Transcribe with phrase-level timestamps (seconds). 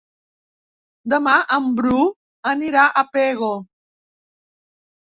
[1.15, 2.01] Demà en Bru
[2.55, 3.55] anirà a Pego.